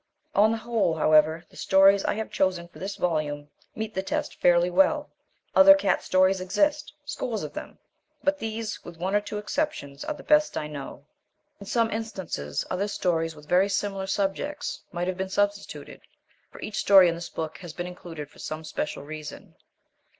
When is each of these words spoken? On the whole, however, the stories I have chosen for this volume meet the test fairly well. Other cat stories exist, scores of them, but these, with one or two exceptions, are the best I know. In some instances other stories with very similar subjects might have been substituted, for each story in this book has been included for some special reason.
On 0.33 0.49
the 0.49 0.57
whole, 0.57 0.95
however, 0.95 1.45
the 1.51 1.55
stories 1.55 2.03
I 2.05 2.15
have 2.15 2.31
chosen 2.31 2.67
for 2.67 2.79
this 2.79 2.95
volume 2.95 3.49
meet 3.75 3.93
the 3.93 4.01
test 4.01 4.33
fairly 4.41 4.71
well. 4.71 5.11
Other 5.55 5.75
cat 5.75 6.01
stories 6.01 6.41
exist, 6.41 6.91
scores 7.05 7.43
of 7.43 7.53
them, 7.53 7.77
but 8.23 8.39
these, 8.39 8.83
with 8.83 8.97
one 8.97 9.13
or 9.13 9.21
two 9.21 9.37
exceptions, 9.37 10.03
are 10.03 10.15
the 10.15 10.23
best 10.23 10.57
I 10.57 10.65
know. 10.65 11.05
In 11.59 11.67
some 11.67 11.91
instances 11.91 12.65
other 12.71 12.87
stories 12.87 13.35
with 13.35 13.45
very 13.47 13.69
similar 13.69 14.07
subjects 14.07 14.81
might 14.91 15.07
have 15.07 15.17
been 15.17 15.29
substituted, 15.29 16.01
for 16.51 16.59
each 16.61 16.77
story 16.77 17.07
in 17.07 17.13
this 17.13 17.29
book 17.29 17.59
has 17.59 17.71
been 17.71 17.85
included 17.85 18.27
for 18.31 18.39
some 18.39 18.63
special 18.63 19.03
reason. 19.03 19.53